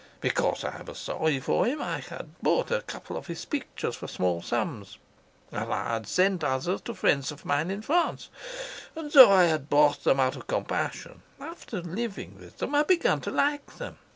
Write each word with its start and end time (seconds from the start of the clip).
Because 0.19 0.63
I 0.63 0.81
was 0.81 0.97
sorry 0.97 1.39
for 1.39 1.67
him, 1.67 1.79
I 1.79 1.99
had 1.99 2.31
bought 2.41 2.71
a 2.71 2.81
couple 2.81 3.15
of 3.15 3.27
his 3.27 3.45
pictures 3.45 3.95
for 3.95 4.07
small 4.07 4.41
sums, 4.41 4.97
and 5.51 5.71
I 5.71 5.93
had 5.93 6.07
sent 6.07 6.43
others 6.43 6.81
to 6.85 6.95
friends 6.95 7.31
of 7.31 7.45
mine 7.45 7.69
in 7.69 7.83
France. 7.83 8.29
And 8.95 9.11
though 9.11 9.29
I 9.29 9.43
had 9.43 9.69
bought 9.69 10.03
them 10.03 10.19
out 10.19 10.35
of 10.35 10.47
compassion, 10.47 11.21
after 11.39 11.83
living 11.83 12.39
with 12.39 12.57
them 12.57 12.73
I 12.73 12.81
began 12.81 13.21
to 13.21 13.29
like 13.29 13.77
them. 13.77 13.99